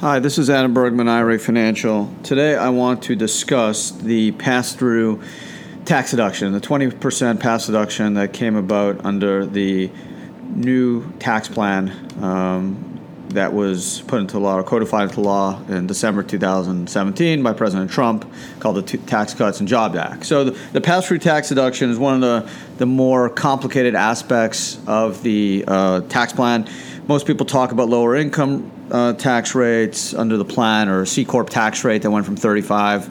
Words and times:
Hi, 0.00 0.18
this 0.18 0.36
is 0.36 0.50
Adam 0.50 0.74
Bergman, 0.74 1.08
IRA 1.08 1.38
Financial. 1.38 2.14
Today 2.22 2.54
I 2.54 2.68
want 2.68 3.04
to 3.04 3.16
discuss 3.16 3.92
the 3.92 4.32
pass 4.32 4.74
through 4.74 5.22
tax 5.86 6.10
deduction, 6.10 6.52
the 6.52 6.60
20% 6.60 7.40
pass 7.40 7.64
deduction 7.64 8.12
that 8.12 8.34
came 8.34 8.56
about 8.56 9.02
under 9.06 9.46
the 9.46 9.90
new 10.50 11.10
tax 11.12 11.48
plan 11.48 11.88
um, 12.22 13.00
that 13.30 13.54
was 13.54 14.02
put 14.02 14.20
into 14.20 14.38
law 14.38 14.58
or 14.58 14.62
codified 14.62 15.08
into 15.08 15.22
law 15.22 15.62
in 15.70 15.86
December 15.86 16.22
2017 16.22 17.42
by 17.42 17.54
President 17.54 17.90
Trump 17.90 18.30
called 18.60 18.76
the 18.76 18.82
T- 18.82 18.98
Tax 18.98 19.32
Cuts 19.32 19.60
and 19.60 19.68
Jobs 19.68 19.96
Act. 19.96 20.26
So 20.26 20.44
the, 20.44 20.50
the 20.74 20.82
pass 20.82 21.06
through 21.06 21.20
tax 21.20 21.48
deduction 21.48 21.88
is 21.88 21.98
one 21.98 22.16
of 22.16 22.20
the, 22.20 22.52
the 22.76 22.86
more 22.86 23.30
complicated 23.30 23.94
aspects 23.94 24.78
of 24.86 25.22
the 25.22 25.64
uh, 25.66 26.02
tax 26.02 26.34
plan. 26.34 26.68
Most 27.08 27.26
people 27.26 27.46
talk 27.46 27.72
about 27.72 27.88
lower 27.88 28.14
income 28.14 28.72
uh, 28.90 29.12
tax 29.14 29.54
rates 29.54 30.14
under 30.14 30.36
the 30.36 30.44
plan 30.44 30.88
or 30.88 31.06
C 31.06 31.24
corp 31.24 31.50
tax 31.50 31.84
rate 31.84 32.02
that 32.02 32.10
went 32.10 32.26
from 32.26 32.36
35 32.36 33.10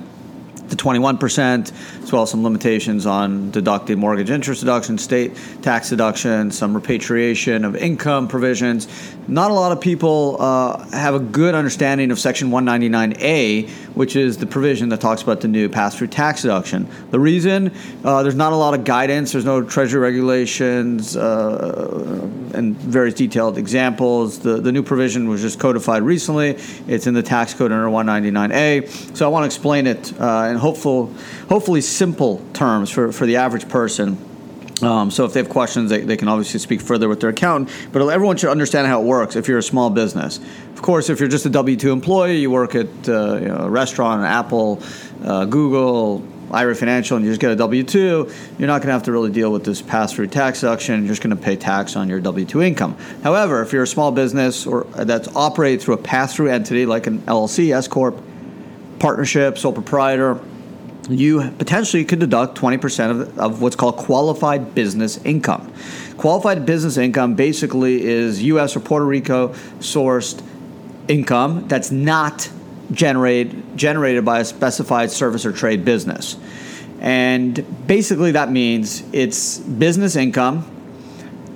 to 0.69 0.75
21%, 0.75 2.03
as 2.03 2.11
well 2.11 2.23
as 2.23 2.31
some 2.31 2.43
limitations 2.43 3.05
on 3.05 3.51
deducted 3.51 3.97
mortgage 3.97 4.29
interest 4.29 4.61
deduction, 4.61 4.97
state 4.97 5.35
tax 5.61 5.89
deduction, 5.89 6.51
some 6.51 6.73
repatriation 6.73 7.65
of 7.65 7.75
income 7.75 8.27
provisions. 8.27 8.87
Not 9.27 9.51
a 9.51 9.53
lot 9.53 9.71
of 9.71 9.81
people 9.81 10.37
uh, 10.39 10.87
have 10.89 11.15
a 11.15 11.19
good 11.19 11.55
understanding 11.55 12.11
of 12.11 12.19
Section 12.19 12.49
199A, 12.49 13.69
which 13.95 14.15
is 14.15 14.37
the 14.37 14.45
provision 14.45 14.89
that 14.89 15.01
talks 15.01 15.21
about 15.21 15.41
the 15.41 15.47
new 15.47 15.67
pass 15.69 15.95
through 15.95 16.07
tax 16.07 16.43
deduction. 16.43 16.87
The 17.11 17.19
reason 17.19 17.71
uh, 18.03 18.23
there's 18.23 18.35
not 18.35 18.53
a 18.53 18.55
lot 18.55 18.73
of 18.73 18.83
guidance, 18.83 19.31
there's 19.31 19.45
no 19.45 19.63
Treasury 19.63 20.01
regulations 20.01 21.17
uh, 21.17 22.29
and 22.53 22.75
various 22.77 23.15
detailed 23.15 23.57
examples. 23.57 24.39
The, 24.39 24.61
the 24.61 24.71
new 24.71 24.83
provision 24.83 25.27
was 25.27 25.41
just 25.41 25.59
codified 25.59 26.03
recently, 26.03 26.57
it's 26.87 27.07
in 27.07 27.13
the 27.13 27.23
tax 27.23 27.53
code 27.53 27.71
under 27.71 27.87
199A. 27.87 29.15
So 29.15 29.25
I 29.25 29.29
want 29.29 29.43
to 29.43 29.47
explain 29.47 29.87
it 29.87 30.13
uh, 30.19 30.54
in 30.55 30.61
hopeful, 30.61 31.13
hopefully 31.49 31.81
simple 31.81 32.43
terms 32.53 32.89
for, 32.89 33.11
for 33.11 33.25
the 33.25 33.35
average 33.35 33.69
person. 33.69 34.17
Um, 34.81 35.09
so 35.09 35.23
if 35.23 35.33
they 35.33 35.39
have 35.39 35.49
questions, 35.49 35.89
they, 35.89 36.01
they 36.01 36.17
can 36.17 36.27
obviously 36.27 36.59
speak 36.59 36.81
further 36.81 37.07
with 37.07 37.21
their 37.21 37.29
accountant. 37.29 37.69
But 37.93 38.05
everyone 38.09 38.35
should 38.37 38.49
understand 38.49 38.87
how 38.87 39.01
it 39.01 39.05
works 39.05 39.35
if 39.35 39.47
you're 39.47 39.59
a 39.59 39.63
small 39.63 39.89
business. 39.89 40.39
Of 40.73 40.81
course, 40.81 41.09
if 41.09 41.19
you're 41.19 41.29
just 41.29 41.45
a 41.45 41.49
W 41.49 41.77
two 41.77 41.91
employee, 41.91 42.39
you 42.39 42.51
work 42.51 42.75
at 42.75 42.87
uh, 43.07 43.37
you 43.39 43.47
know, 43.47 43.57
a 43.57 43.69
restaurant, 43.69 44.23
Apple, 44.25 44.81
uh, 45.23 45.45
Google, 45.45 46.27
IRA 46.51 46.75
Financial, 46.75 47.15
and 47.15 47.25
you 47.25 47.31
just 47.31 47.41
get 47.41 47.51
a 47.51 47.55
W 47.55 47.83
two, 47.83 48.29
you're 48.57 48.67
not 48.67 48.79
going 48.81 48.87
to 48.87 48.93
have 48.93 49.03
to 49.03 49.11
really 49.13 49.31
deal 49.31 49.51
with 49.51 49.63
this 49.63 49.81
pass 49.81 50.11
through 50.11 50.27
tax 50.27 50.59
deduction. 50.61 51.01
You're 51.01 51.13
just 51.13 51.23
going 51.23 51.35
to 51.35 51.41
pay 51.41 51.55
tax 51.55 51.95
on 51.95 52.09
your 52.09 52.19
W 52.19 52.45
two 52.45 52.61
income. 52.61 52.97
However, 53.23 53.61
if 53.61 53.71
you're 53.71 53.83
a 53.83 53.87
small 53.87 54.11
business 54.11 54.67
or 54.67 54.83
that's 54.83 55.33
operated 55.35 55.81
through 55.81 55.95
a 55.95 55.99
pass 55.99 56.35
through 56.35 56.49
entity 56.49 56.85
like 56.85 57.07
an 57.07 57.19
LLC, 57.19 57.73
S 57.73 57.87
corp, 57.87 58.21
partnership, 58.99 59.57
sole 59.57 59.73
proprietor 59.73 60.39
you 61.09 61.51
potentially 61.57 62.05
could 62.05 62.19
deduct 62.19 62.57
20% 62.57 63.11
of, 63.11 63.39
of 63.39 63.61
what's 63.61 63.75
called 63.75 63.97
qualified 63.97 64.73
business 64.73 65.17
income. 65.23 65.71
Qualified 66.17 66.65
business 66.65 66.97
income 66.97 67.35
basically 67.35 68.03
is 68.03 68.41
U.S. 68.43 68.75
or 68.75 68.79
Puerto 68.79 69.05
Rico 69.05 69.49
sourced 69.79 70.41
income 71.07 71.67
that's 71.67 71.91
not 71.91 72.49
generated 72.91 73.77
generated 73.77 74.23
by 74.23 74.39
a 74.39 74.45
specified 74.45 75.11
service 75.11 75.45
or 75.45 75.51
trade 75.51 75.83
business. 75.83 76.37
And 76.99 77.87
basically 77.87 78.31
that 78.31 78.51
means 78.51 79.03
it's 79.11 79.57
business 79.59 80.15
income 80.15 80.71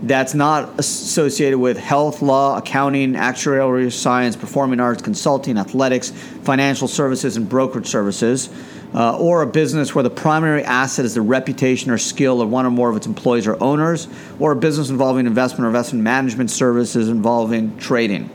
that's 0.02 0.34
not 0.34 0.80
associated 0.80 1.58
with 1.58 1.78
health, 1.78 2.22
law, 2.22 2.58
accounting, 2.58 3.14
actuarial 3.14 3.92
science, 3.92 4.36
performing 4.36 4.80
arts, 4.80 5.02
consulting, 5.02 5.58
athletics, 5.58 6.12
financial 6.44 6.88
services, 6.88 7.38
and 7.38 7.50
brokerage 7.50 7.88
services 7.88 8.50
uh, 8.94 9.18
or 9.18 9.42
a 9.42 9.48
business 9.48 9.94
where 9.94 10.04
the 10.04 10.10
primary 10.10 10.64
asset 10.64 11.06
is 11.06 11.14
the 11.14 11.22
reputation 11.22 11.92
or 11.92 11.98
skill 11.98 12.42
of 12.42 12.50
one 12.50 12.66
or 12.66 12.72
more 12.72 12.90
of 12.90 12.98
its 12.98 13.06
employees 13.06 13.48
or 13.48 13.62
owners, 13.62 14.08
or 14.40 14.52
a 14.52 14.56
business 14.56 14.90
involving 14.90 15.28
investment 15.28 15.66
or 15.66 15.68
investment 15.68 16.04
management 16.04 16.50
services 16.50 17.10
involving 17.10 17.78
trading. 17.78 18.30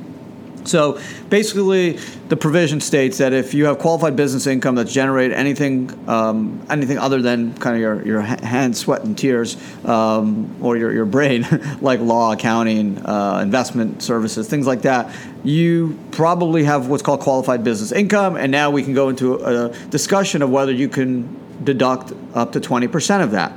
So 0.64 1.00
basically, 1.28 1.98
the 2.28 2.36
provision 2.36 2.80
states 2.80 3.18
that 3.18 3.32
if 3.32 3.54
you 3.54 3.66
have 3.66 3.78
qualified 3.78 4.16
business 4.16 4.46
income 4.46 4.74
that's 4.74 4.92
generated 4.92 5.36
anything, 5.36 5.90
um, 6.08 6.64
anything 6.70 6.98
other 6.98 7.20
than 7.20 7.54
kind 7.58 7.76
of 7.76 7.82
your, 7.82 8.06
your 8.06 8.20
hand, 8.20 8.76
sweat, 8.76 9.04
and 9.04 9.16
tears, 9.16 9.56
um, 9.84 10.56
or 10.62 10.76
your, 10.76 10.92
your 10.92 11.04
brain, 11.04 11.46
like 11.80 12.00
law, 12.00 12.32
accounting, 12.32 12.98
uh, 13.04 13.40
investment 13.42 14.02
services, 14.02 14.48
things 14.48 14.66
like 14.66 14.82
that, 14.82 15.14
you 15.44 15.98
probably 16.10 16.64
have 16.64 16.88
what's 16.88 17.02
called 17.02 17.20
qualified 17.20 17.62
business 17.62 17.92
income. 17.92 18.36
And 18.36 18.50
now 18.50 18.70
we 18.70 18.82
can 18.82 18.94
go 18.94 19.10
into 19.10 19.34
a 19.34 19.68
discussion 19.90 20.42
of 20.42 20.50
whether 20.50 20.72
you 20.72 20.88
can 20.88 21.40
deduct 21.62 22.12
up 22.34 22.52
to 22.52 22.60
20% 22.60 23.22
of 23.22 23.30
that. 23.32 23.52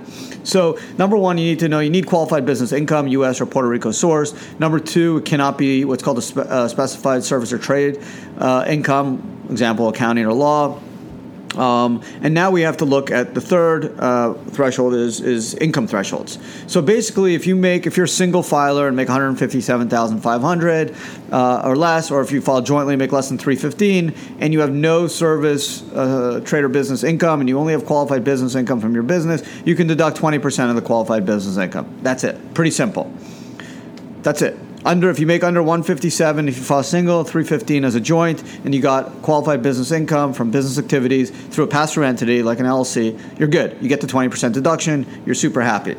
So, 0.48 0.80
number 0.98 1.18
one, 1.18 1.38
you 1.38 1.44
need 1.44 1.60
to 1.60 1.68
know 1.68 1.82
you 1.82 1.90
need 1.90 2.08
qualified 2.08 2.46
business 2.46 2.72
income, 2.72 3.10
U.S. 3.10 3.42
or 3.42 3.46
Puerto 3.46 3.68
Rico 3.68 3.92
source. 3.92 4.34
Number 4.60 4.80
two, 4.80 5.18
it 5.18 5.26
cannot 5.26 5.58
be 5.58 5.84
what's 5.84 6.02
called 6.02 6.20
a 6.20 6.22
spe- 6.22 6.38
uh, 6.38 6.70
specified 6.70 7.26
service 7.26 7.52
or 7.52 7.58
trade 7.58 8.02
uh, 8.38 8.64
income, 8.66 9.46
example, 9.50 9.90
accounting 9.90 10.26
or 10.26 10.32
law. 10.32 10.80
Um, 11.58 12.04
and 12.22 12.34
now 12.34 12.52
we 12.52 12.62
have 12.62 12.78
to 12.78 12.86
look 12.86 13.10
at 13.10 13.34
the 13.34 13.42
third 13.42 14.00
uh, 14.00 14.36
threshold 14.52 14.94
is 14.94 15.20
is 15.22 15.56
income 15.56 15.88
thresholds. 15.88 16.38
So 16.68 16.82
basically, 16.82 17.34
if 17.34 17.48
you 17.48 17.56
make 17.56 17.88
if 17.88 17.98
you're 17.98 18.06
a 18.06 18.10
single 18.10 18.44
filer 18.44 18.88
and 18.88 18.96
make 18.96 19.08
157,500 19.08 20.96
uh, 21.32 21.62
or 21.66 21.76
less, 21.76 22.12
or 22.12 22.22
if 22.22 22.32
you 22.32 22.42
file 22.42 22.62
jointly 22.62 22.94
and 22.94 23.00
make 23.00 23.12
less 23.12 23.30
than 23.30 23.38
315, 23.38 24.14
and 24.40 24.54
you 24.54 24.60
have 24.60 24.72
no 24.72 25.08
service 25.08 25.82
uh, 25.94 26.42
trade 26.46 26.64
or 26.64 26.70
business 26.70 27.04
income, 27.04 27.40
and 27.40 27.50
you 27.50 27.58
only 27.58 27.74
have 27.74 27.86
qualified 27.86 28.24
business 28.24 28.56
income 28.56 28.80
from 28.80 28.94
your 28.94 29.04
business, 29.04 29.44
you 29.66 29.76
can 29.76 29.88
deduct 29.88 30.18
20% 30.18 30.70
of 30.70 30.76
the 30.76 30.82
qualified 30.82 31.26
business 31.26 31.58
income. 31.58 31.98
That's 32.04 32.24
it. 32.24 32.54
Pretty 32.54 32.72
simple. 32.72 33.12
That's 34.22 34.42
it 34.42 34.58
under 34.88 35.10
if 35.10 35.20
you 35.20 35.28
make 35.28 35.44
under 35.44 35.62
157 35.62 36.48
if 36.48 36.56
you 36.56 36.64
file 36.64 36.82
single 36.82 37.26
315 37.26 37.84
as 37.84 37.96
a 37.96 38.00
joint 38.00 38.42
and 38.64 38.74
you 38.74 38.82
got 38.82 39.22
qualified 39.22 39.62
business 39.62 39.92
income 39.92 40.32
from 40.32 40.50
business 40.50 40.80
activities 40.80 41.30
through 41.30 41.66
a 41.66 41.68
pass-through 41.68 42.06
entity 42.06 42.42
like 42.42 42.60
an 42.60 42.66
llc 42.66 43.38
you're 43.38 43.50
good 43.50 43.78
you 43.82 43.90
get 43.90 44.00
the 44.00 44.08
20% 44.08 44.54
deduction 44.54 45.06
you're 45.26 45.36
super 45.36 45.62
happy 45.62 45.98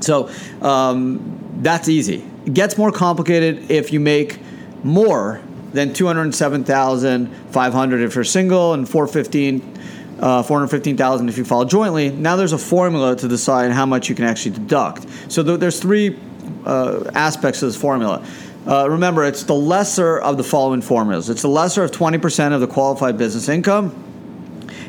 so 0.00 0.28
um, 0.60 1.38
that's 1.62 1.88
easy 1.88 2.24
it 2.44 2.52
gets 2.52 2.76
more 2.76 2.90
complicated 2.90 3.70
if 3.70 3.92
you 3.92 4.00
make 4.00 4.40
more 4.82 5.40
than 5.72 5.92
207500 5.92 8.00
if 8.00 8.16
you're 8.16 8.24
single 8.24 8.74
and 8.74 8.88
415 8.88 9.76
uh, 10.18 10.42
415,000 10.42 11.28
if 11.30 11.38
you 11.38 11.46
file 11.46 11.64
jointly. 11.64 12.10
Now 12.10 12.36
there's 12.36 12.52
a 12.52 12.58
formula 12.58 13.16
to 13.16 13.26
decide 13.26 13.72
how 13.72 13.86
much 13.86 14.10
you 14.10 14.14
can 14.14 14.26
actually 14.26 14.50
deduct. 14.50 15.06
So 15.32 15.42
th- 15.42 15.58
there's 15.58 15.80
three 15.80 16.14
uh, 16.64 17.10
aspects 17.14 17.62
of 17.62 17.68
this 17.68 17.80
formula. 17.80 18.24
Uh, 18.66 18.88
remember, 18.90 19.24
it's 19.24 19.44
the 19.44 19.54
lesser 19.54 20.18
of 20.18 20.36
the 20.36 20.44
following 20.44 20.82
formulas. 20.82 21.30
It's 21.30 21.42
the 21.42 21.48
lesser 21.48 21.82
of 21.82 21.92
20% 21.92 22.52
of 22.52 22.60
the 22.60 22.66
qualified 22.66 23.16
business 23.16 23.48
income, 23.48 23.94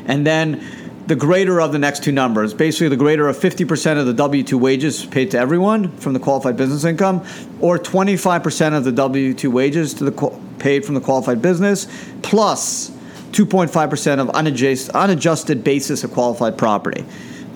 and 0.06 0.26
then 0.26 0.62
the 1.06 1.16
greater 1.16 1.60
of 1.60 1.72
the 1.72 1.78
next 1.78 2.04
two 2.04 2.12
numbers. 2.12 2.54
Basically, 2.54 2.88
the 2.88 2.96
greater 2.96 3.28
of 3.28 3.36
50% 3.36 3.98
of 3.98 4.06
the 4.06 4.12
W 4.12 4.42
2 4.42 4.58
wages 4.58 5.04
paid 5.06 5.30
to 5.32 5.38
everyone 5.38 5.90
from 5.96 6.12
the 6.12 6.20
qualified 6.20 6.56
business 6.56 6.84
income, 6.84 7.24
or 7.60 7.78
25% 7.78 8.76
of 8.76 8.84
the 8.84 8.92
W 8.92 9.34
2 9.34 9.50
wages 9.50 9.94
to 9.94 10.04
the 10.04 10.40
paid 10.58 10.84
from 10.84 10.94
the 10.94 11.00
qualified 11.00 11.42
business, 11.42 11.86
plus 12.22 12.90
2.5% 13.32 14.18
of 14.20 14.30
unadjusted, 14.30 14.94
unadjusted 14.94 15.64
basis 15.64 16.04
of 16.04 16.12
qualified 16.12 16.56
property. 16.56 17.04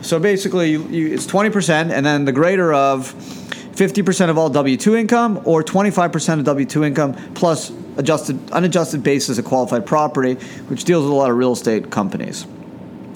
So 0.02 0.18
basically, 0.18 0.70
you, 0.70 0.82
you, 0.88 1.14
it's 1.14 1.26
20%, 1.26 1.90
and 1.90 2.04
then 2.04 2.24
the 2.24 2.32
greater 2.32 2.72
of 2.72 3.14
50% 3.76 4.30
of 4.30 4.38
all 4.38 4.48
W 4.48 4.76
2 4.76 4.96
income 4.96 5.40
or 5.44 5.62
25% 5.62 6.38
of 6.38 6.44
W 6.44 6.66
2 6.66 6.84
income 6.84 7.14
plus 7.34 7.70
adjusted, 7.98 8.50
unadjusted 8.50 9.02
basis 9.02 9.38
of 9.38 9.44
qualified 9.44 9.84
property, 9.84 10.34
which 10.68 10.84
deals 10.84 11.04
with 11.04 11.12
a 11.12 11.14
lot 11.14 11.30
of 11.30 11.36
real 11.36 11.52
estate 11.52 11.90
companies. 11.90 12.46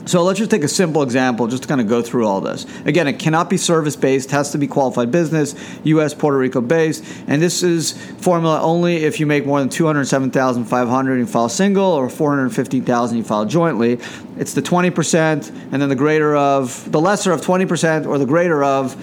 So 0.06 0.22
let's 0.22 0.38
just 0.38 0.50
take 0.50 0.64
a 0.64 0.68
simple 0.68 1.02
example 1.02 1.46
just 1.46 1.62
to 1.62 1.68
kind 1.68 1.80
of 1.80 1.86
go 1.86 2.02
through 2.02 2.26
all 2.26 2.40
this. 2.40 2.66
Again, 2.84 3.06
it 3.06 3.18
cannot 3.18 3.48
be 3.48 3.56
service 3.56 3.96
based, 3.96 4.30
has 4.32 4.50
to 4.52 4.58
be 4.58 4.66
qualified 4.66 5.10
business, 5.10 5.54
US, 5.84 6.14
Puerto 6.14 6.36
Rico 6.36 6.60
based, 6.60 7.04
and 7.26 7.40
this 7.40 7.62
is 7.62 7.92
formula 8.18 8.60
only 8.60 9.04
if 9.04 9.20
you 9.20 9.26
make 9.26 9.46
more 9.46 9.60
than 9.60 9.68
207,500 9.68 11.12
and 11.12 11.20
you 11.20 11.26
file 11.26 11.48
single 11.48 11.84
or 11.84 12.08
415,000 12.08 13.18
you 13.18 13.24
file 13.24 13.44
jointly. 13.44 14.00
It's 14.38 14.54
the 14.54 14.62
20% 14.62 15.48
and 15.72 15.80
then 15.80 15.88
the 15.88 15.94
greater 15.94 16.34
of 16.34 16.90
the 16.90 17.00
lesser 17.00 17.30
of 17.30 17.42
20% 17.42 18.06
or 18.06 18.18
the 18.18 18.26
greater 18.26 18.64
of 18.64 18.96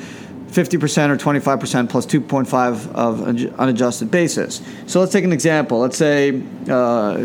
50% 0.50 1.10
or 1.10 1.18
25% 1.18 1.90
plus 1.90 2.06
2.5 2.06 2.92
of 2.94 3.28
an 3.28 3.54
unadjusted 3.56 4.10
basis. 4.10 4.62
So 4.88 5.00
let's 5.00 5.12
take 5.12 5.24
an 5.24 5.34
example. 5.34 5.80
Let's 5.80 5.98
say 5.98 6.42
uh, 6.70 7.18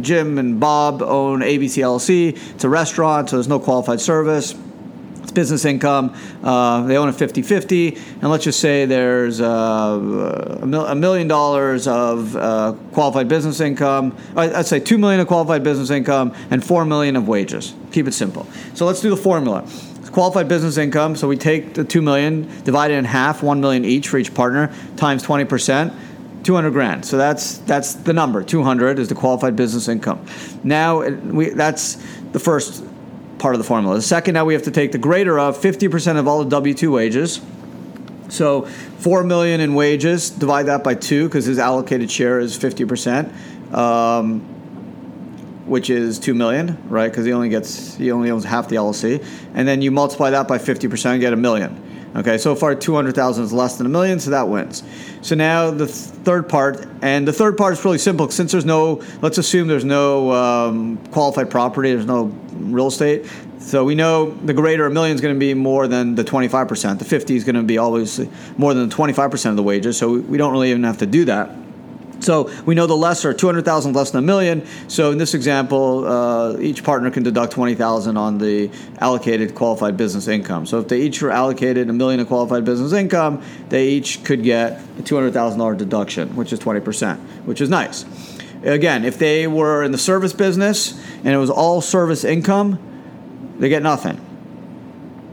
Jim 0.00 0.38
and 0.38 0.60
Bob 0.60 1.02
own 1.02 1.40
ABC 1.40 1.82
LLC. 1.82 2.36
It's 2.54 2.64
a 2.64 2.68
restaurant, 2.68 3.30
so 3.30 3.36
there's 3.36 3.48
no 3.48 3.58
qualified 3.58 4.00
service. 4.00 4.54
It's 5.22 5.32
business 5.32 5.64
income. 5.64 6.14
Uh, 6.42 6.82
they 6.82 6.96
own 6.96 7.08
a 7.08 7.12
50 7.12 7.42
50. 7.42 7.96
And 7.96 8.30
let's 8.30 8.44
just 8.44 8.60
say 8.60 8.86
there's 8.86 9.40
uh, 9.40 10.58
a, 10.62 10.66
mil- 10.66 10.86
a 10.86 10.94
million 10.94 11.28
dollars 11.28 11.86
of 11.86 12.36
uh, 12.36 12.74
qualified 12.92 13.28
business 13.28 13.60
income. 13.60 14.16
I'd 14.36 14.66
say 14.66 14.80
2 14.80 14.98
million 14.98 15.20
of 15.20 15.28
qualified 15.28 15.62
business 15.62 15.90
income 15.90 16.34
and 16.50 16.64
4 16.64 16.84
million 16.84 17.16
of 17.16 17.28
wages. 17.28 17.74
Keep 17.92 18.08
it 18.08 18.12
simple. 18.12 18.46
So 18.74 18.86
let's 18.86 19.00
do 19.00 19.10
the 19.10 19.16
formula 19.16 19.66
qualified 20.12 20.48
business 20.48 20.76
income. 20.76 21.16
So 21.16 21.28
we 21.28 21.36
take 21.36 21.74
the 21.74 21.84
two 21.84 22.02
million, 22.02 22.62
divide 22.64 22.90
it 22.90 22.94
in 22.94 23.04
half, 23.04 23.42
one 23.42 23.60
million 23.60 23.84
each 23.84 24.08
for 24.08 24.18
each 24.18 24.34
partner, 24.34 24.72
times 24.96 25.22
twenty 25.22 25.44
percent. 25.44 25.92
200 26.42 26.70
grand. 26.70 27.04
So 27.04 27.18
that's 27.18 27.58
that's 27.58 27.94
the 27.94 28.14
number. 28.14 28.42
200 28.42 28.98
is 28.98 29.08
the 29.08 29.14
qualified 29.14 29.56
business 29.56 29.88
income. 29.88 30.24
Now 30.64 31.06
we 31.06 31.50
that's 31.50 31.96
the 32.32 32.38
first 32.38 32.82
part 33.38 33.54
of 33.54 33.58
the 33.58 33.64
formula. 33.64 33.96
The 33.96 34.02
second 34.02 34.34
now 34.34 34.44
we 34.44 34.54
have 34.54 34.62
to 34.64 34.70
take 34.70 34.92
the 34.92 34.98
greater 34.98 35.38
of 35.38 35.58
50% 35.58 36.18
of 36.18 36.28
all 36.28 36.44
the 36.44 36.60
W2 36.60 36.92
wages. 36.92 37.40
So 38.28 38.62
4 38.62 39.24
million 39.24 39.60
in 39.60 39.74
wages, 39.74 40.30
divide 40.30 40.64
that 40.64 40.84
by 40.84 40.94
2 40.94 41.26
because 41.26 41.46
his 41.46 41.58
allocated 41.58 42.10
share 42.10 42.38
is 42.38 42.56
50%. 42.56 43.74
Um, 43.74 44.59
which 45.70 45.88
is 45.88 46.18
two 46.18 46.34
million, 46.34 46.76
right? 46.88 47.08
Because 47.08 47.24
he 47.24 47.32
only 47.32 47.48
gets 47.48 47.94
he 47.94 48.10
only 48.10 48.28
owns 48.30 48.44
half 48.44 48.68
the 48.68 48.76
LLC, 48.76 49.24
and 49.54 49.66
then 49.66 49.80
you 49.80 49.92
multiply 49.92 50.30
that 50.30 50.48
by 50.48 50.58
fifty 50.58 50.88
percent 50.88 51.14
and 51.14 51.20
get 51.20 51.32
a 51.32 51.36
million. 51.36 52.10
Okay, 52.16 52.38
so 52.38 52.56
far 52.56 52.74
two 52.74 52.94
hundred 52.96 53.14
thousand 53.14 53.44
is 53.44 53.52
less 53.52 53.76
than 53.76 53.86
a 53.86 53.88
million, 53.88 54.18
so 54.18 54.30
that 54.30 54.48
wins. 54.48 54.82
So 55.22 55.36
now 55.36 55.70
the 55.70 55.86
th- 55.86 55.96
third 55.96 56.48
part, 56.48 56.88
and 57.02 57.26
the 57.26 57.32
third 57.32 57.56
part 57.56 57.74
is 57.74 57.84
really 57.84 57.98
simple 57.98 58.28
since 58.30 58.50
there's 58.50 58.64
no. 58.64 59.00
Let's 59.22 59.38
assume 59.38 59.68
there's 59.68 59.84
no 59.84 60.32
um, 60.32 60.96
qualified 61.12 61.50
property, 61.50 61.92
there's 61.92 62.04
no 62.04 62.24
real 62.52 62.88
estate. 62.88 63.26
So 63.60 63.84
we 63.84 63.94
know 63.94 64.30
the 64.30 64.54
greater 64.54 64.86
a 64.86 64.90
million 64.90 65.14
is 65.14 65.20
going 65.20 65.34
to 65.34 65.38
be 65.38 65.54
more 65.54 65.86
than 65.86 66.16
the 66.16 66.24
25%. 66.24 66.98
The 66.98 67.04
50 67.04 67.36
is 67.36 67.44
going 67.44 67.56
to 67.56 67.62
be 67.62 67.76
always 67.76 68.18
more 68.56 68.72
than 68.72 68.88
the 68.88 68.94
25% 68.96 69.50
of 69.50 69.56
the 69.56 69.62
wages. 69.62 69.98
So 69.98 70.18
we 70.18 70.38
don't 70.38 70.50
really 70.50 70.70
even 70.70 70.82
have 70.84 70.98
to 70.98 71.06
do 71.06 71.26
that. 71.26 71.50
So 72.20 72.50
we 72.64 72.74
know 72.74 72.86
the 72.86 72.96
lesser, 72.96 73.32
200,000 73.32 73.92
less 73.92 74.10
than 74.10 74.22
a 74.22 74.26
million. 74.26 74.66
So 74.88 75.10
in 75.10 75.18
this 75.18 75.34
example, 75.34 76.06
uh, 76.06 76.58
each 76.58 76.84
partner 76.84 77.10
can 77.10 77.22
deduct 77.22 77.52
20,000 77.52 78.16
on 78.16 78.38
the 78.38 78.70
allocated 78.98 79.54
qualified 79.54 79.96
business 79.96 80.28
income. 80.28 80.66
So 80.66 80.78
if 80.78 80.88
they 80.88 81.00
each 81.00 81.22
were 81.22 81.30
allocated 81.30 81.88
a 81.88 81.92
million 81.92 82.20
of 82.20 82.28
qualified 82.28 82.64
business 82.64 82.92
income, 82.92 83.42
they 83.68 83.88
each 83.88 84.22
could 84.24 84.42
get 84.42 84.80
a 84.98 85.02
$200,000 85.02 85.78
deduction, 85.78 86.36
which 86.36 86.52
is 86.52 86.60
20%, 86.60 87.18
which 87.46 87.60
is 87.60 87.68
nice. 87.68 88.04
Again, 88.62 89.04
if 89.04 89.18
they 89.18 89.46
were 89.46 89.82
in 89.82 89.92
the 89.92 89.98
service 89.98 90.34
business 90.34 90.92
and 91.24 91.28
it 91.28 91.38
was 91.38 91.50
all 91.50 91.80
service 91.80 92.24
income, 92.24 92.78
they 93.58 93.68
get 93.68 93.82
nothing. 93.82 94.29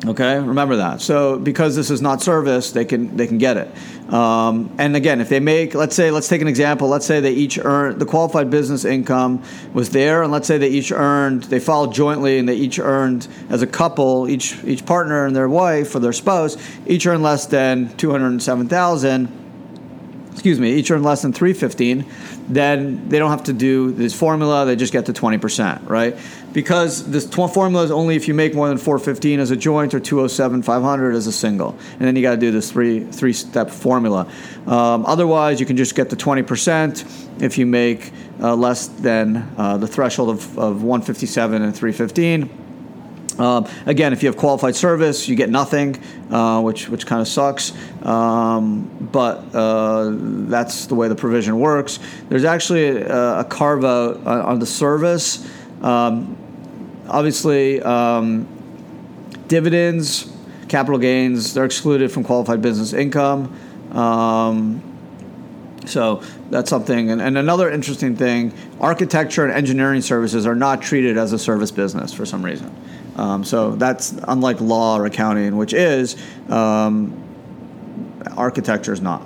Okay, 0.06 0.38
remember 0.38 0.76
that. 0.76 1.02
So 1.02 1.40
because 1.40 1.76
this 1.76 1.90
is 1.90 2.04
not 2.04 2.22
service, 2.22 2.72
they 2.72 2.86
can 2.86 3.18
they 3.18 3.26
can 3.26 3.40
get 3.40 3.58
it. 3.58 4.14
Um, 4.14 4.72
and 4.78 4.96
again, 4.96 5.20
if 5.22 5.28
they 5.28 5.40
make, 5.40 5.74
let's 5.74 5.96
say, 5.96 6.12
let's 6.12 6.28
take 6.28 6.42
an 6.42 6.48
example. 6.48 6.88
Let's 6.88 7.06
say 7.06 7.20
they 7.20 7.34
each 7.34 7.58
earned 7.58 8.00
the 8.00 8.06
qualified 8.06 8.52
business 8.52 8.86
income 8.86 9.42
was 9.74 9.90
there, 9.90 10.22
and 10.22 10.32
let's 10.32 10.48
say 10.48 10.60
they 10.60 10.70
each 10.70 10.92
earned, 10.92 11.46
they 11.46 11.60
filed 11.60 11.96
jointly, 11.96 12.38
and 12.38 12.48
they 12.48 12.56
each 12.56 12.78
earned 12.78 13.28
as 13.50 13.64
a 13.64 13.68
couple, 13.68 14.30
each 14.30 14.64
each 14.64 14.86
partner 14.86 15.26
and 15.26 15.36
their 15.36 15.50
wife 15.50 15.96
or 15.96 16.00
their 16.00 16.14
spouse 16.14 16.58
each 16.86 17.08
earned 17.08 17.24
less 17.24 17.48
than 17.48 17.90
two 17.98 18.12
hundred 18.12 18.40
seven 18.42 18.70
thousand. 18.70 19.47
Excuse 20.38 20.60
me, 20.60 20.74
each 20.74 20.92
earn 20.92 21.04
less 21.04 21.24
than 21.24 21.34
three 21.34 21.54
fifteen 21.54 22.06
then 22.48 23.10
they 23.10 23.20
don't 23.20 23.30
have 23.30 23.44
to 23.44 23.54
do 23.54 23.92
this 23.92 24.14
formula. 24.14 24.66
They 24.66 24.76
just 24.76 24.94
get 24.94 25.06
to 25.08 25.14
20%, 25.14 25.90
right? 25.90 26.16
Because 26.54 27.10
this 27.10 27.28
formula 27.28 27.84
is 27.84 27.92
only 27.92 28.16
if 28.16 28.28
you 28.28 28.34
make 28.34 28.56
more 28.56 28.70
than 28.70 28.78
415 28.78 29.40
as 29.40 29.52
a 29.52 29.56
joint 29.56 29.94
or 29.94 30.00
207 30.00 30.64
500 30.64 31.16
as 31.16 31.28
a 31.28 31.32
single. 31.32 31.78
And 31.94 32.02
then 32.02 32.16
you 32.16 32.22
got 32.22 32.32
to 32.32 32.38
do 32.38 32.52
this 32.52 32.72
three 32.72 33.04
three 33.04 33.34
step 33.34 33.70
formula. 33.70 34.32
Um, 34.66 35.06
otherwise, 35.06 35.60
you 35.60 35.66
can 35.66 35.78
just 35.78 35.94
get 35.94 36.10
to 36.12 36.16
20% 36.16 37.42
if 37.42 37.58
you 37.58 37.66
make 37.66 38.12
uh, 38.42 38.56
less 38.56 38.88
than 38.88 39.54
uh, 39.58 39.78
the 39.78 39.88
threshold 39.88 40.30
of, 40.30 40.58
of 40.58 40.84
157 40.84 41.62
and 41.62 41.76
315. 41.76 42.67
Um, 43.40 43.68
again, 43.86 44.14
if 44.14 44.24
you 44.24 44.28
have 44.30 44.38
qualified 44.38 44.76
service, 44.76 45.28
you 45.28 45.36
get 45.36 45.50
nothing, 45.50 46.02
uh, 46.32 46.62
which 46.62 46.90
which 46.90 47.06
kind 47.06 47.22
of 47.22 47.28
sucks. 47.28 47.74
Um, 48.04 49.10
but 49.12 49.54
uh, 49.54 50.12
that's 50.50 50.88
the 50.88 50.96
way 50.96 51.08
the 51.08 51.16
provision 51.16 51.60
works. 51.60 52.00
There's 52.30 52.46
actually 52.46 52.88
a, 52.88 53.40
a 53.40 53.44
carve 53.44 53.86
out 53.86 54.26
on 54.26 54.60
the 54.60 54.66
service. 54.66 55.48
Um, 55.82 56.36
obviously, 57.08 57.82
um, 57.82 58.48
dividends, 59.48 60.32
capital 60.68 61.00
gains, 61.00 61.54
they're 61.54 61.66
excluded 61.66 62.12
from 62.12 62.24
qualified 62.24 62.62
business 62.62 62.94
income. 62.94 63.56
Um, 63.92 64.84
so 65.86 66.22
that's 66.50 66.70
something. 66.70 67.12
And, 67.12 67.22
and, 67.22 67.38
another 67.38 67.70
interesting 67.70 68.16
thing 68.16 68.54
architecture 68.82 69.46
and 69.46 69.54
engineering 69.54 70.02
services 70.02 70.46
are 70.46 70.56
not 70.56 70.82
treated 70.82 71.18
as 71.18 71.32
a 71.32 71.40
service 71.40 71.72
business 71.72 72.14
for 72.14 72.26
some 72.26 72.44
reason. 72.44 72.76
Um, 73.18 73.44
so 73.44 73.72
that's 73.72 74.14
unlike 74.28 74.62
law 74.62 74.98
or 74.98 75.06
accounting, 75.06 75.58
which 75.58 75.74
is 75.74 76.16
um, 76.50 77.24
architecture 78.36 78.94
is 78.94 79.02
not. 79.02 79.24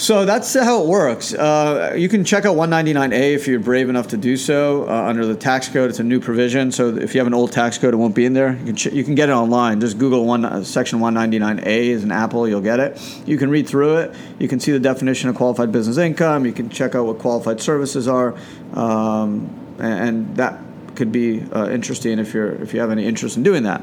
So 0.00 0.24
that's 0.24 0.54
how 0.54 0.82
it 0.82 0.88
works. 0.88 1.34
Uh, 1.34 1.94
you 1.94 2.08
can 2.08 2.24
check 2.24 2.46
out 2.46 2.56
199A 2.56 3.34
if 3.34 3.46
you're 3.46 3.60
brave 3.60 3.90
enough 3.90 4.08
to 4.08 4.16
do 4.16 4.34
so 4.34 4.88
uh, 4.88 5.04
under 5.04 5.26
the 5.26 5.34
tax 5.34 5.68
code. 5.68 5.90
It's 5.90 5.98
a 5.98 6.02
new 6.02 6.20
provision, 6.20 6.72
so 6.72 6.96
if 6.96 7.14
you 7.14 7.20
have 7.20 7.26
an 7.26 7.34
old 7.34 7.52
tax 7.52 7.76
code, 7.76 7.92
it 7.92 7.98
won't 7.98 8.14
be 8.14 8.24
in 8.24 8.32
there. 8.32 8.56
You 8.56 8.64
can 8.64 8.76
ch- 8.76 8.86
you 8.86 9.04
can 9.04 9.14
get 9.14 9.28
it 9.28 9.32
online. 9.32 9.78
Just 9.78 9.98
Google 9.98 10.24
one 10.24 10.46
uh, 10.46 10.64
section 10.64 11.00
199A 11.00 11.66
is 11.66 12.02
an 12.02 12.12
Apple, 12.12 12.48
you'll 12.48 12.62
get 12.62 12.80
it. 12.80 12.98
You 13.26 13.36
can 13.36 13.50
read 13.50 13.68
through 13.68 13.98
it. 13.98 14.14
You 14.38 14.48
can 14.48 14.58
see 14.58 14.72
the 14.72 14.80
definition 14.80 15.28
of 15.28 15.36
qualified 15.36 15.70
business 15.70 15.98
income. 15.98 16.46
You 16.46 16.52
can 16.52 16.70
check 16.70 16.94
out 16.94 17.04
what 17.04 17.18
qualified 17.18 17.60
services 17.60 18.08
are, 18.08 18.34
um, 18.72 19.50
and, 19.80 20.08
and 20.08 20.36
that 20.36 20.62
could 21.00 21.12
be 21.12 21.42
uh, 21.50 21.70
interesting 21.70 22.18
if 22.18 22.34
you're 22.34 22.52
if 22.60 22.74
you 22.74 22.80
have 22.80 22.90
any 22.90 23.06
interest 23.06 23.38
in 23.38 23.42
doing 23.42 23.62
that. 23.62 23.80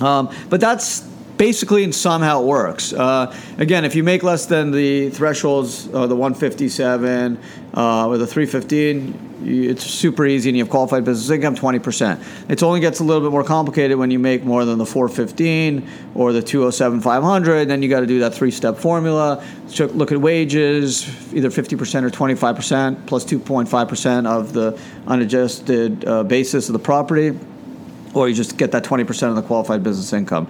Um, 0.00 0.32
but 0.48 0.60
that's 0.60 1.00
basically 1.36 1.82
in 1.82 1.92
sum 1.92 2.22
how 2.22 2.40
it 2.40 2.46
works. 2.46 2.92
Uh, 2.92 3.34
again, 3.58 3.84
if 3.84 3.96
you 3.96 4.04
make 4.04 4.22
less 4.22 4.46
than 4.46 4.70
the 4.70 5.10
thresholds, 5.10 5.88
uh, 5.92 6.06
the 6.06 6.14
157 6.14 7.36
uh, 7.76 8.08
or 8.08 8.16
the 8.16 8.26
315, 8.26 9.36
it's 9.44 9.84
super 9.84 10.26
easy 10.26 10.48
and 10.48 10.56
you 10.56 10.64
have 10.64 10.70
qualified 10.70 11.04
business 11.04 11.28
income 11.30 11.54
20%. 11.54 12.50
It 12.50 12.62
only 12.62 12.80
gets 12.80 13.00
a 13.00 13.04
little 13.04 13.22
bit 13.22 13.30
more 13.30 13.44
complicated 13.44 13.98
when 13.98 14.10
you 14.10 14.18
make 14.18 14.44
more 14.44 14.64
than 14.64 14.78
the 14.78 14.86
415 14.86 15.86
or 16.14 16.32
the 16.32 16.42
207 16.42 17.00
500. 17.02 17.68
Then 17.68 17.82
you 17.82 17.90
got 17.90 18.00
to 18.00 18.06
do 18.06 18.20
that 18.20 18.32
three 18.34 18.50
step 18.50 18.78
formula. 18.78 19.44
Look 19.78 20.10
at 20.10 20.18
wages, 20.18 21.06
either 21.34 21.50
50% 21.50 22.02
or 22.02 22.10
25% 22.10 23.06
plus 23.06 23.24
2.5% 23.24 24.26
of 24.26 24.52
the 24.54 24.80
unadjusted 25.06 26.04
uh, 26.06 26.24
basis 26.24 26.68
of 26.68 26.72
the 26.72 26.78
property 26.78 27.38
or 28.16 28.28
you 28.28 28.34
just 28.34 28.56
get 28.56 28.72
that 28.72 28.84
20% 28.84 29.28
of 29.28 29.36
the 29.36 29.42
qualified 29.42 29.82
business 29.82 30.12
income 30.12 30.48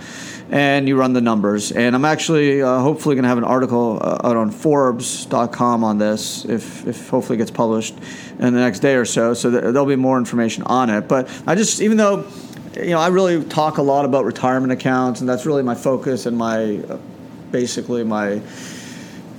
and 0.50 0.88
you 0.88 0.96
run 0.96 1.12
the 1.12 1.20
numbers. 1.20 1.72
And 1.72 1.94
i'm 1.94 2.04
actually 2.04 2.62
uh, 2.62 2.80
hopefully 2.80 3.14
going 3.14 3.24
to 3.24 3.28
have 3.28 3.38
an 3.38 3.44
article 3.44 3.98
uh, 4.00 4.20
out 4.24 4.36
on 4.36 4.50
forbes.com 4.50 5.84
on 5.84 5.98
this 5.98 6.44
if, 6.44 6.86
if 6.86 7.08
hopefully 7.08 7.36
gets 7.36 7.50
published 7.50 7.94
in 8.38 8.54
the 8.54 8.60
next 8.60 8.80
day 8.80 8.94
or 8.94 9.04
so 9.04 9.34
so 9.34 9.50
there'll 9.50 9.86
be 9.86 9.96
more 9.96 10.18
information 10.18 10.62
on 10.64 10.90
it. 10.90 11.08
But 11.08 11.28
i 11.46 11.54
just 11.54 11.80
even 11.80 11.96
though 11.96 12.26
you 12.74 12.90
know 12.90 13.00
i 13.00 13.08
really 13.08 13.44
talk 13.44 13.78
a 13.78 13.82
lot 13.82 14.04
about 14.04 14.24
retirement 14.24 14.72
accounts 14.72 15.20
and 15.20 15.28
that's 15.28 15.46
really 15.46 15.62
my 15.62 15.74
focus 15.74 16.26
and 16.26 16.36
my 16.36 16.78
uh, 16.78 16.98
basically 17.50 18.04
my 18.04 18.40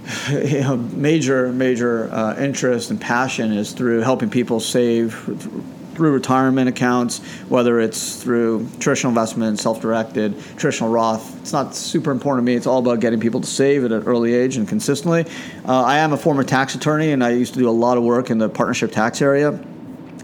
you 0.30 0.62
know, 0.62 0.78
major 0.78 1.52
major 1.52 2.10
uh, 2.12 2.36
interest 2.38 2.90
and 2.90 3.00
passion 3.00 3.52
is 3.52 3.74
through 3.74 4.02
helping 4.02 4.30
people 4.30 4.60
save 4.60 5.14
through 5.98 6.14
retirement 6.14 6.70
accounts, 6.70 7.20
whether 7.50 7.80
it's 7.80 8.22
through 8.22 8.70
traditional 8.80 9.10
investment, 9.10 9.60
self-directed, 9.60 10.40
traditional 10.56 10.90
Roth. 10.90 11.38
It's 11.42 11.52
not 11.52 11.76
super 11.76 12.12
important 12.12 12.46
to 12.46 12.52
me. 12.52 12.56
It's 12.56 12.68
all 12.68 12.80
about 12.80 13.00
getting 13.00 13.20
people 13.20 13.42
to 13.42 13.48
save 13.48 13.84
at 13.84 13.92
an 13.92 14.04
early 14.04 14.34
age 14.34 14.58
and 14.58 14.68
consistently. 14.68 15.26
Uh, 15.66 15.84
I 15.84 15.98
am 15.98 16.14
a 16.14 16.18
former 16.18 16.44
tax 16.44 16.76
attorney, 16.76 17.12
and 17.12 17.24
I 17.24 17.32
used 17.32 17.54
to 17.54 17.60
do 17.60 17.68
a 17.68 17.72
lot 17.72 17.98
of 17.98 18.04
work 18.04 18.30
in 18.30 18.38
the 18.38 18.48
partnership 18.48 18.92
tax 18.92 19.22
area. 19.22 19.60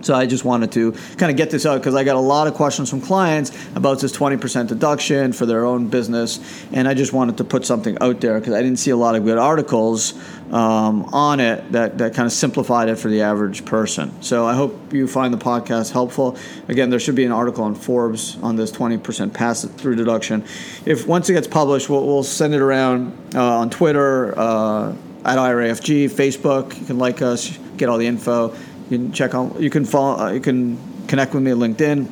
So 0.03 0.13
I 0.13 0.25
just 0.25 0.43
wanted 0.43 0.71
to 0.73 0.91
kind 1.17 1.31
of 1.31 1.37
get 1.37 1.49
this 1.49 1.65
out 1.65 1.79
because 1.79 1.95
I 1.95 2.03
got 2.03 2.15
a 2.15 2.19
lot 2.19 2.47
of 2.47 2.53
questions 2.53 2.89
from 2.89 3.01
clients 3.01 3.51
about 3.75 3.99
this 3.99 4.15
20% 4.15 4.67
deduction 4.67 5.33
for 5.33 5.45
their 5.45 5.65
own 5.65 5.87
business, 5.87 6.39
and 6.73 6.87
I 6.87 6.93
just 6.93 7.13
wanted 7.13 7.37
to 7.37 7.43
put 7.43 7.65
something 7.65 7.97
out 8.01 8.19
there 8.21 8.39
because 8.39 8.53
I 8.53 8.61
didn't 8.61 8.79
see 8.79 8.91
a 8.91 8.97
lot 8.97 9.15
of 9.15 9.23
good 9.23 9.37
articles 9.37 10.13
um, 10.51 11.05
on 11.13 11.39
it 11.39 11.71
that, 11.71 11.97
that 11.97 12.13
kind 12.13 12.25
of 12.25 12.31
simplified 12.31 12.89
it 12.89 12.97
for 12.97 13.07
the 13.07 13.21
average 13.21 13.65
person. 13.65 14.21
So 14.21 14.45
I 14.45 14.53
hope 14.53 14.93
you 14.93 15.07
find 15.07 15.33
the 15.33 15.37
podcast 15.37 15.91
helpful. 15.91 16.37
Again, 16.67 16.89
there 16.89 16.99
should 16.99 17.15
be 17.15 17.25
an 17.25 17.31
article 17.31 17.63
on 17.63 17.73
Forbes 17.73 18.37
on 18.43 18.55
this 18.55 18.71
20% 18.71 19.33
pass 19.33 19.63
through 19.63 19.95
deduction. 19.95 20.43
If 20.85 21.07
once 21.07 21.29
it 21.29 21.33
gets 21.33 21.47
published, 21.47 21.89
we'll, 21.89 22.05
we'll 22.05 22.23
send 22.23 22.53
it 22.53 22.61
around 22.61 23.17
uh, 23.33 23.59
on 23.59 23.69
Twitter. 23.69 24.37
Uh, 24.37 24.95
at 25.25 25.37
IRAFG, 25.37 26.11
Facebook, 26.11 26.77
you 26.77 26.85
can 26.85 26.97
like 26.97 27.21
us, 27.21 27.57
get 27.77 27.87
all 27.87 27.97
the 27.97 28.07
info. 28.07 28.53
You 28.89 28.97
can 28.97 29.11
check 29.11 29.33
on. 29.33 29.61
You 29.61 29.69
can 29.69 29.85
follow. 29.85 30.25
Uh, 30.25 30.31
you 30.31 30.39
can 30.39 30.77
connect 31.07 31.33
with 31.33 31.43
me 31.43 31.51
at 31.51 31.57
LinkedIn. 31.57 32.09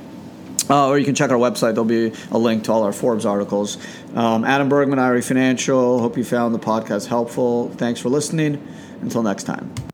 Uh, 0.69 0.87
or 0.87 0.97
you 0.97 1.05
can 1.05 1.15
check 1.15 1.31
our 1.31 1.37
website. 1.37 1.73
There'll 1.73 1.85
be 1.85 2.13
a 2.31 2.37
link 2.37 2.63
to 2.65 2.71
all 2.71 2.83
our 2.83 2.93
Forbes 2.93 3.25
articles. 3.25 3.77
Um, 4.15 4.45
Adam 4.45 4.69
Bergman, 4.69 4.99
IRA 4.99 5.21
Financial. 5.21 5.99
Hope 5.99 6.17
you 6.17 6.23
found 6.23 6.55
the 6.55 6.59
podcast 6.59 7.07
helpful. 7.07 7.69
Thanks 7.71 7.99
for 7.99 8.09
listening. 8.09 8.65
Until 9.01 9.23
next 9.23 9.43
time. 9.43 9.90